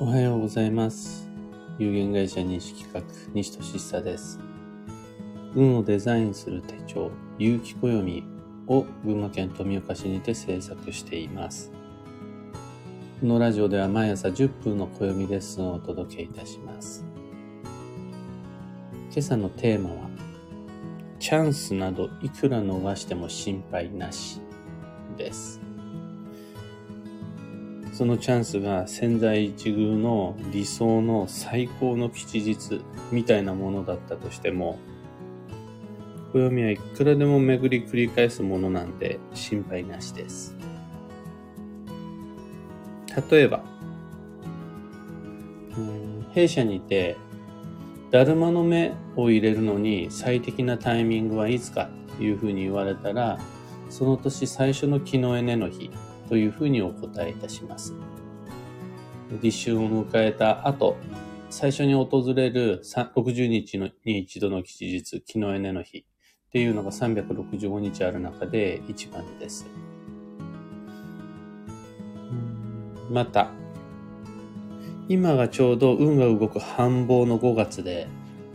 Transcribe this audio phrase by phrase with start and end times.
[0.00, 1.30] おはようございます。
[1.78, 3.00] 有限会社西企画、
[3.32, 4.40] 西俊久です。
[5.54, 8.24] 運をデザインする手帳、有機暦
[8.66, 11.70] を群馬県富岡市にて制作しています。
[13.20, 17.04] このラジオでは毎朝10分の暦レッスンをお届けいたします。
[19.12, 20.10] 今朝のテーマは、
[21.20, 24.40] チャンスなどいくら逃しても心配なし
[25.16, 25.63] です。
[27.94, 34.80] そのチャンスが千載一遇の理想の最高の吉日みたいなものだったとしても、
[36.32, 40.56] 暦はいくらでも巡り繰り返すものなんで心配なしです。
[43.30, 43.62] 例えば、
[46.32, 47.16] 弊社にて、
[48.10, 53.38] だるまの目を入れるのに最適なタイミングはいつかというふうに言われたら、
[53.88, 55.92] その年最初の木のエネの日
[56.28, 57.94] というふうにお答えいたします。
[59.42, 60.96] 立春を迎えた後、
[61.50, 69.66] 最初に訪れる60日に一度の吉日、木のエネの日っていうのが365日ある中で一番です。
[73.10, 73.50] また、
[75.08, 78.08] 今がちょうど運が動く繁忙の5月で、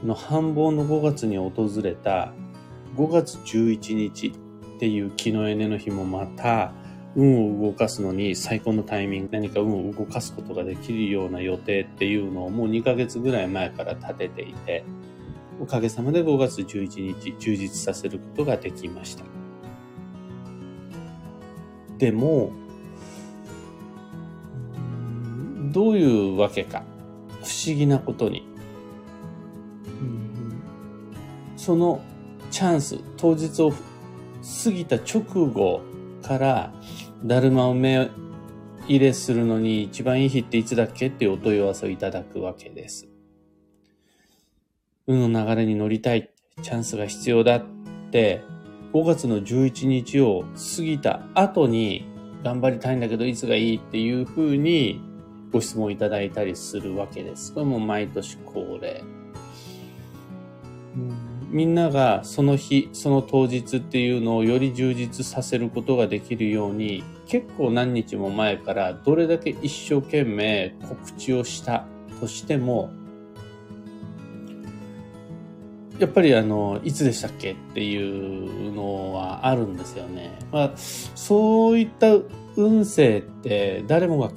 [0.03, 2.33] の繁忙の5月に訪れた
[2.95, 6.73] 5月11日っていう木のエネの日もまた
[7.19, 14.85] 運を動かすのに最高のタイミング、何か運を動かすことができるような予定っていうのをもう2ヶ月ぐらい前から立てていて、
[15.59, 19.25] おかげさまで5月11日充実させることができました。
[21.97, 22.53] でも、
[25.73, 26.83] どういうわけか、
[27.43, 28.47] 不思議なことに、
[31.57, 32.01] その
[32.49, 35.81] チャンス、当日を過ぎた直後
[36.21, 36.73] から、
[37.23, 38.09] だるまを目
[38.87, 43.07] 入れするのに一番いい日っていつだっけっていうお問い合わせをいただくわけです。
[45.07, 47.65] 運の流れに乗りたい、チャンスが必要だっ
[48.11, 48.41] て、
[48.93, 50.45] 5月の11日を
[50.77, 52.07] 過ぎた後に
[52.43, 55.01] 頑張りたいんだけどいつがいいっていうふうに
[55.51, 57.53] ご質問いただいたりするわけです。
[57.53, 59.03] これも毎年恒例。
[61.49, 71.85] みんながその日、その当日っていうのをより充実させることができるように、結構何日も前からどれだけ一生懸命告知をした
[72.19, 72.91] としても、
[75.97, 80.37] やっぱりあの、いつでしたっけっていうのはあるんですよね。
[80.51, 82.15] まあ、そういった
[82.55, 84.31] 運勢って誰もが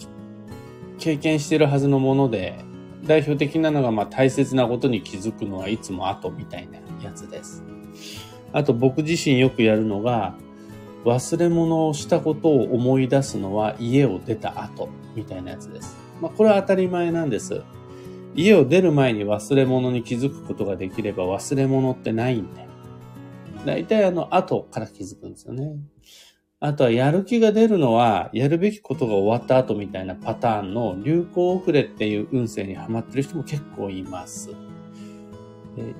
[0.99, 2.65] 経験してるはずのもので、
[3.05, 7.63] 代表的なのが、まあ、大切なことに気づくのはいつも後みたいなやつです。
[8.53, 10.35] あと僕自身よくやるのが、
[11.05, 15.97] 忘れ物をしたことを思い出すのは家を出た後みたいなやつです。
[16.21, 17.63] まあ、これは当たり前なんです。
[18.35, 22.67] 家を出る前に忘れ物に気づくことができれば忘れ物ってないんで。
[23.67, 25.77] 大体あの後から気づくんですよね。
[26.61, 34.51] あとはやる気が出るのは、やるべきことが終わった後みたいなパターンの流行遅れっていう運勢にはまってる人も結構います。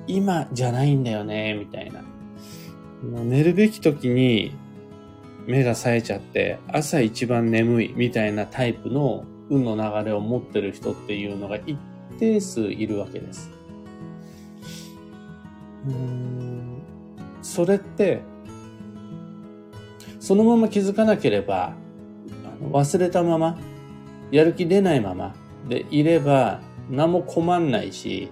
[0.07, 2.01] 今じゃないんだよね、みたいな。
[3.09, 4.53] もう寝るべき時に
[5.45, 11.77] 目が冴えちゃって、朝一番眠いみたいなタイプの運の流れを持ってる人っていうのが一
[12.19, 13.51] 定数いるわけです。
[17.41, 18.21] それって、
[20.19, 21.75] そのまま気づかなければ、
[22.71, 23.57] 忘れたまま、
[24.31, 25.35] やる気出ないまま
[25.67, 28.31] でいれば、何も困んないし、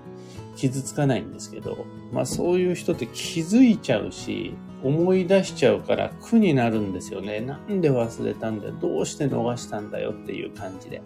[0.62, 7.40] 傷つかないんですけど、まあそういう人って気づいちゃうし、思い出しちゃうから苦になるんですよね。
[7.42, 8.74] なんで忘れたんだよ。
[8.80, 11.02] どうして逃したんだよっていう感じで。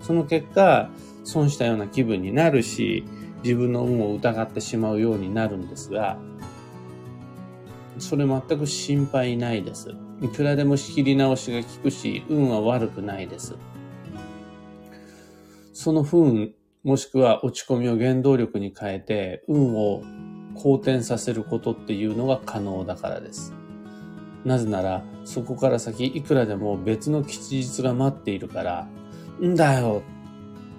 [0.00, 0.90] その結果、
[1.24, 3.04] 損したような気分になるし、
[3.42, 6.18] 自分の運を疑ってしまうようになるんですが、
[7.98, 9.92] それ全く心配ないです。
[10.22, 13.56] いくらでも仕切り直しが効くし、運は悪くないです。
[15.72, 16.52] その不運、
[16.88, 20.02] もしくは落ち込みを原動力に変えて、運を
[20.54, 23.52] 好転させることっていうのが可能だからです。
[24.46, 28.88] なぜなら、そこから先いくらでも別の吉日が待っているから、
[29.38, 30.00] んだよ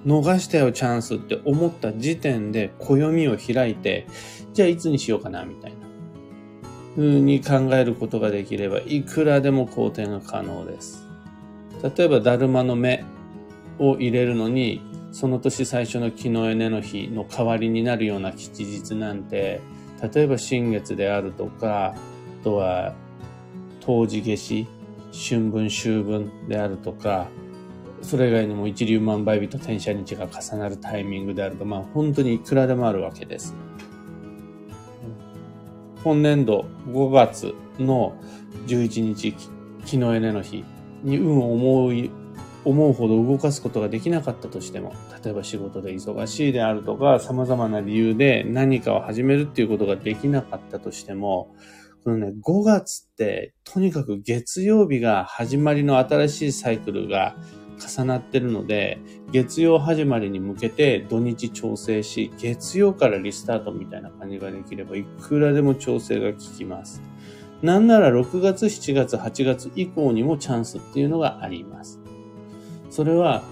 [0.04, 4.08] 逃したよチャンスって思った時点で暦を開いて、
[4.54, 5.78] じゃあいつにしようかなみたいな。
[6.96, 11.06] 風に考えることができれば、いくらでも好転が可能です。
[11.96, 13.06] 例えば、だるまの目
[13.78, 19.62] を入れるのに、その年最初の木のエネの日の代わりになるような吉日なんて、
[20.14, 22.94] 例えば新月であるとか、あとは、
[23.82, 24.68] 冬至夏至、
[25.12, 27.28] 春分秋分であるとか、
[28.02, 33.56] それ以外にも一粒万倍日と転写日が重なるタイミングであると、まあ本当にいくらでもあるわけです。
[36.04, 38.16] 本年度5月の
[38.68, 39.36] 11日、
[39.84, 40.64] 日のエネの日
[41.04, 42.10] に運を思い、
[42.66, 51.56] 思うほど動かすことができなかったとしても、例えば仕事で忙しいであるとか、様々な理由で何かを始めるっていうことができなかったとしても、
[52.04, 57.36] このね、5月って、とにかく月曜日が始まりの新しいサイクルが
[57.80, 59.00] 重なってるので、
[59.32, 67.02] 月曜始まりに向けて土日調整し、月曜からリスタートみたいな感じができれば、いくらでも調整が効きます。
[67.62, 72.00] なんなら6月、7月、8月以降にもチャンスっていうのがあります。
[72.90, 73.44] それは、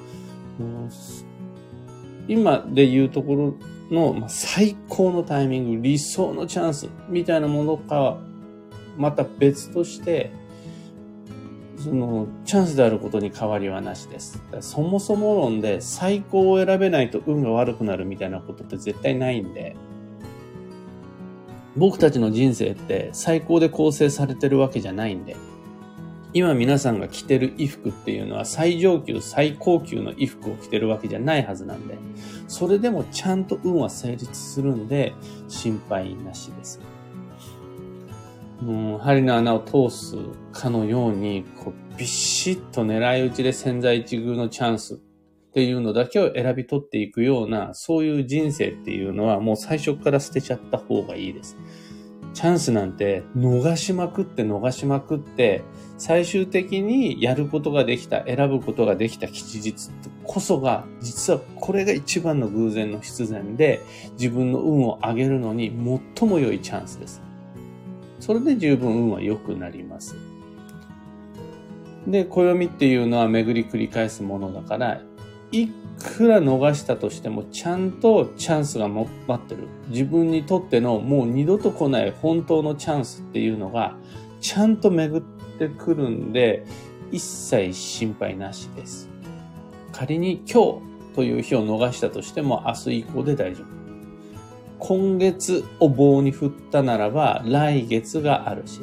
[2.28, 3.54] 今で言うところ
[3.92, 8.18] の最高のタイミング、理想のチャンスみたいなものかは、
[8.98, 10.32] また別として、
[11.78, 14.42] その、チャンスであることに変わりはなしです。
[14.62, 19.76] そもそも論で最高を選べないと運が悪くなるみたいなことって絶対ないんで、
[21.76, 25.36] 僕たちの人生って最高で構成されてるわけじゃないんで、
[26.38, 31.98] 今皆さんが着てる衣服っていうのは最上級、最高級の衣服を着てるわけじゃないはずなんで、
[32.48, 35.16] それでもちゃんと運は成立するんで、
[35.48, 36.80] 心配なしです。
[38.62, 40.16] うん、針の穴を通す
[40.52, 44.98] かのように、こう、ビシッと狙い撃ちで潜在一遇のチャンスっ
[45.56, 51.58] ていうのだけを選び取っていくような、そういう人生っていうのはもう最初から捨てちゃった方がいいです。
[52.38, 55.64] チャンスなんて逃しまくって逃しまくって、
[55.98, 59.90] 最終的にやることができた、選ぶことができた吉日
[60.24, 63.82] こそが、実はこれが一番の偶然の必然で、
[64.20, 65.72] 自分の運を上げるのに
[66.16, 67.24] 最も良いチャンスです。
[68.20, 70.16] それで十分運は良くなります。
[72.06, 75.02] で、暦っていうのは巡り繰り返すものだから、
[75.52, 75.70] い
[76.18, 79.68] くら逃したとしても、ちゃんとチャンスが待ってる。
[79.90, 83.96] 自分にとってのもう二度と来ない本当のチャンスっていうのが、
[84.42, 85.24] ちゃんと巡っ
[85.58, 86.66] てくるんで、
[87.12, 89.10] 一切心配なしです。
[89.94, 93.68] 仮に今日という日を逃したとしても、明日以降で大丈夫。
[94.80, 98.82] 今月を棒に振ったならば、来月があるし、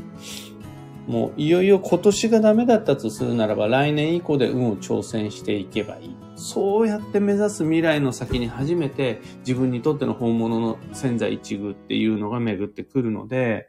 [1.06, 6.17] もういよいよ今年がダメだったとするならば、来年以降で運を挑戦していけばいい。
[6.37, 13.69] そうやって目指す未来の先に初めて自分にとっての本物の潜在一遇っていうのが巡ってくるので、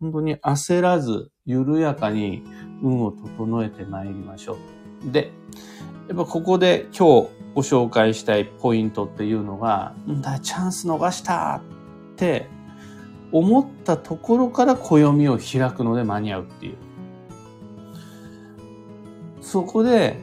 [0.00, 2.42] 本当に焦らず緩やかに
[2.82, 4.58] 運を整えてまいりましょ
[5.08, 5.12] う。
[5.12, 5.32] で、
[6.08, 11.62] やっぱここで今日ご紹介したいポイントっていうのが、だ、チャンス逃した
[12.12, 12.48] って
[13.34, 16.76] 思ったところから暦を開くので間に合うっていう。
[19.40, 20.16] そこで、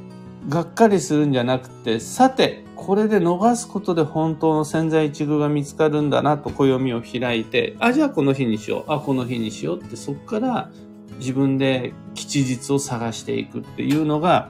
[0.48, 10.72] がっかりするんじゃなくて、さて、これで逃すことで本当の潜在一遇が見つかるんだなと暦を開いて、あ、じゃあこの日にしよう、あ、この日にしようって、そこから
[11.18, 14.50] 自分で吉日を探していくっていうのが、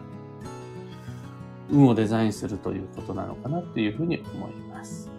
[1.71, 5.10] 運をデザインするということなのかなっていうふうに思います。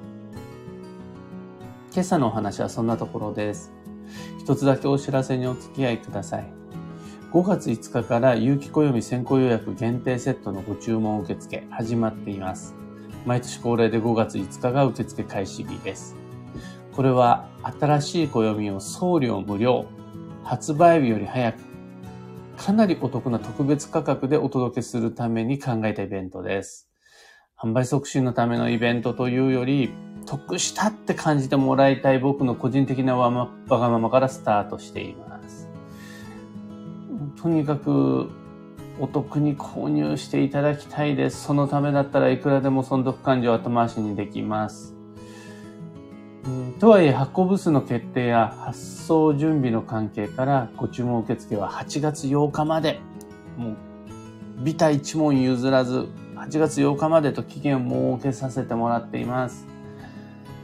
[1.94, 3.70] 今朝のお話はそんなところです。
[4.40, 6.50] 一つだけお知らせにお付き合いください。
[7.32, 12.74] 5月5日から有機暦先行予約限定セットのご注文受付始まっています。
[13.26, 16.16] 毎年恒例で5月5日が受付開始日です。
[16.96, 19.84] これは新しい暦を送料無料、
[20.44, 21.58] 発売日より早く
[22.56, 26.88] かなりお得な特別価格でお届けするために考えたイベントです。
[27.62, 29.92] 販売促進のためのイベントというより、
[30.26, 35.68] 得したって感じてもらいたい僕の個人的なわま、わがままからスタートしています。
[37.40, 38.30] とにかく
[39.00, 41.44] お得に購入していただきたいです。
[41.44, 44.94] そのためだったらいくらでも損得感情後回しにできます。
[46.78, 53.00] とはいえ発行部数の決定や発送準備の関係からご注文受付は8月8日まで、
[53.56, 53.76] もう、
[54.64, 59.71] ビタ一問譲らず、8月8日までと期限を設けさせてもらっています。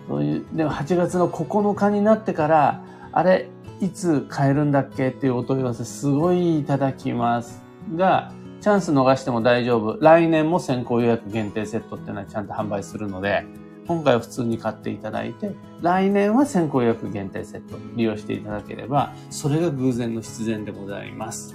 [0.08, 3.48] そういう、でも8月の9日になってから、あれ、
[3.80, 7.62] いつ買えるんだっけっていうお問い合わせすごいいただきます。
[7.94, 9.98] が、チャンス逃しても大丈夫。
[10.00, 13.46] 来年も先行予約限定セットっていうのはちゃんと販売するので、
[13.86, 21.54] 今回は普通に買っていただいて、来年は先行予約限定セット利用していただければ、それが偶然の必然でございます。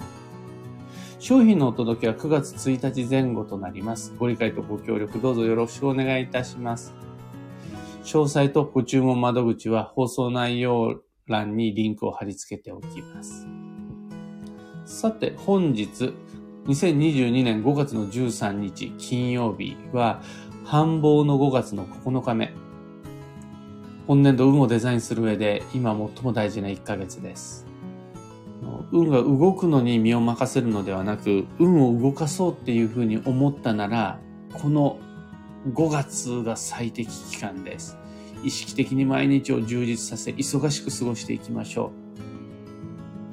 [1.18, 4.14] 商品のお届けは9月1日前後となります。
[4.18, 6.94] ご理解とご協力どうぞよろしくお願いいたします。
[8.04, 13.48] 詳細とご注文窓口は放送内容欄にリンクを貼り付けておきます。
[14.84, 16.12] さて、本日
[16.66, 20.22] 2022年5月の13日金曜日は、
[20.64, 22.52] 繁忙の5月の9日目。
[24.06, 27.66] 本年度運をデザインする上で今最も大事な1ヶ月です。
[28.92, 34.20] 運が動くのに身を任せるのではなく、運を動かそうっていうふうに思ったなら、
[34.52, 34.98] この
[35.66, 37.96] 5月が最適期間です。
[38.42, 41.90] 意識的に毎日を充実させ、忙しく過ごしていきましょう。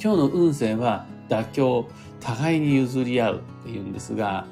[0.02, 1.90] 今日の運勢は妥協、
[2.22, 4.48] 互いに譲り合うっていうんですが、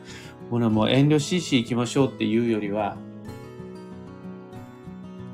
[0.49, 2.97] これはもう遠慮しいし行きましょうっていうよりは、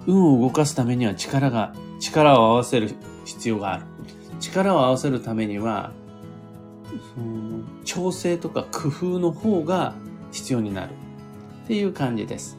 [0.05, 2.93] 運を動かすためには力が、力を合わせる
[3.25, 3.85] 必要がある。
[4.39, 5.91] 力を合わせるためには、
[7.15, 9.95] その調整とか工夫の方が
[10.31, 10.93] 必要になる
[11.65, 12.57] っていう感じです。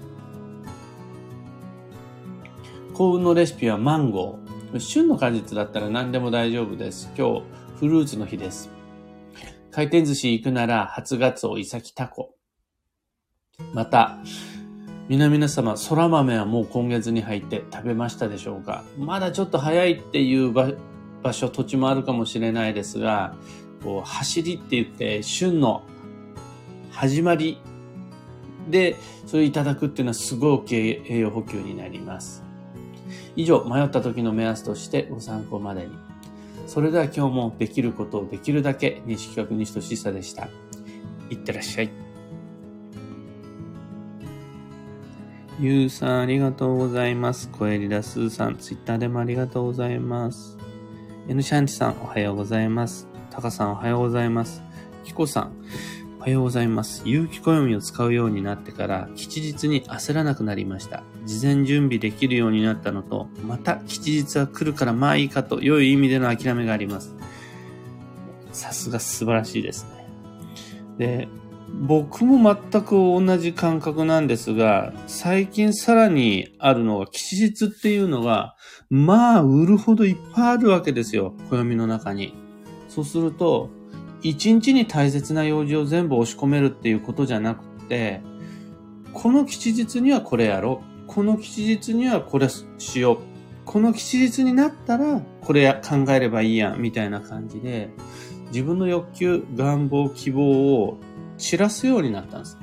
[2.93, 4.81] 幸運のレシピはマンゴー。
[4.81, 7.09] 旬の果実だったら何でも大丈夫です。
[7.17, 7.43] 今日、
[7.79, 8.69] フルーツの日です。
[9.71, 12.35] 回転寿司行くなら、初ガツオ、イサキ、タコ。
[13.73, 14.19] また、
[15.09, 18.83] 皆々様、空豆はもう今月に入って食べましたでしょうか？
[18.99, 20.75] まだちょっと早いっていう場
[21.33, 23.37] 所、土地もあるかもしれないですが、
[23.85, 25.85] こう走りって言って、旬の
[26.91, 27.61] 始まり
[28.69, 28.97] で、
[29.27, 32.43] それいただくっていうのはすごく栄養補給になります。
[33.37, 35.93] 以上、迷った時の目安としてご参考までに。
[36.67, 40.49] それでは今日もできることをできるだけ、西企画西俊久でした。
[41.31, 41.91] いってらっしゃい。
[45.59, 47.49] ゆうさん、ありがとうございます。
[47.51, 50.59] コエリラスーさん、ツイッターでもありがとうございます。
[51.29, 53.09] エヌシャンチさん、おはようございます。
[53.31, 54.63] タカさん、おはようございます。
[55.05, 55.53] キコさん、
[56.27, 57.03] はようございます。
[57.05, 61.05] 有機暦を使うようになってから、吉日に焦らなくなりました。
[61.25, 67.15] 事前準備できるようになったのと、また吉日は来るからまあいいかと、良い意味での諦めがあります。
[68.51, 70.09] さすが素晴らしいですね。
[70.99, 71.29] で、
[71.87, 78.57] 僕も全く同じ感覚なんですが、最近さらにあるのが、吉日っていうのが、
[78.91, 81.37] まあ、売るほどいっぱいあるわけですよ。
[81.51, 82.35] 暦の中に。
[82.89, 83.71] そうすると、
[84.29, 88.23] 一日に大切な用事を全部押し込めるっていうことじゃなくて、
[89.13, 91.07] この吉日にはこれやろう。
[91.07, 93.19] この吉日にはこれしよう。
[93.65, 97.91] この吉日になったら、これ考えればいいやん、みたいな感じで、
[98.49, 100.99] 自分の欲求、願望、希望を
[101.39, 102.59] 散らすようになったんです。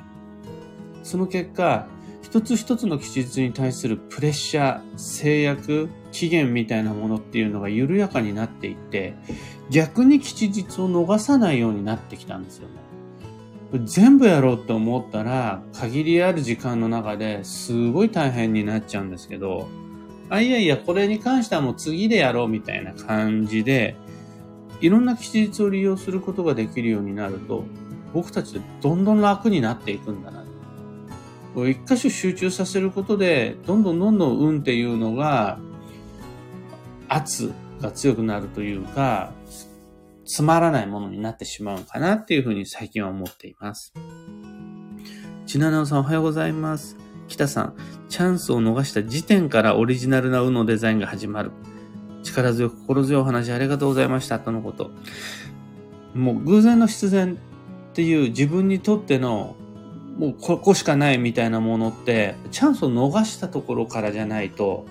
[1.02, 1.86] その結果、
[2.22, 9.14] 一つ一つの吉日に対するプレッシャー、制約、期限みたいなものっていうのが緩やかになっていって、
[9.70, 12.84] 逆に吉日を逃さないようになってきたんですよね。
[13.84, 19.68] 全部やろうって思ったら、限りある時間の中ですごい大変になっちゃうんですけど、
[20.30, 23.96] あ、いやいや、これに関してはもう次でやろうみたいな感じで、
[24.80, 27.64] いろんな吉日を利用することができるようになると、
[28.12, 30.44] 僕たちどんどん楽になっていくんだな。
[31.68, 35.58] 一箇所集中させることで、どんどんどんどん運っていうのが、
[37.08, 37.52] 圧
[37.84, 39.32] が強くなるというか、
[40.24, 43.92] つまらないものになってしまうかなっていうふうに最近は思っています。
[45.46, 46.96] ちななおさんおはようございます。
[47.28, 47.74] 北さん、
[48.08, 51.52] チャンスを逃した時点からオリジナルな運のデザインが始まる。
[52.22, 54.38] 力強く心強いお話ありがとうございました。
[54.38, 54.90] とのこと。
[56.14, 59.56] もう偶然の必然っていう自分にとっての
[60.16, 64.86] もうここしかないみたいなものってチャンスを逃したところからじゃないと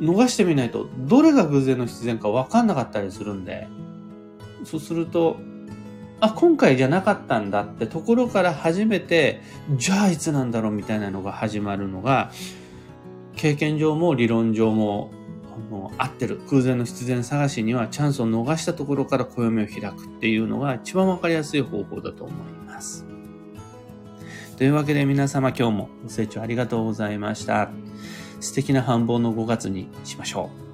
[0.00, 3.68] 逃してみないとどれが偶然の必然か分かんなかったりするんで
[4.64, 5.36] そうすると
[6.20, 9.40] あ今回じゃなかったんだってところから初めて
[9.76, 12.30] じゃあいつなんだろうみたいなのが始まるのが
[13.36, 15.12] 経験上も理論上も
[15.70, 23.06] の合ってる空前の必然探しにはチャンスを逃したところから暦を開くっていうのが一番わかりやすい方法だと思います。
[24.56, 27.70] というわけで皆様今日もご清聴ありがとうございました。
[28.40, 30.69] 素敵な繁忙の5月にしましょう。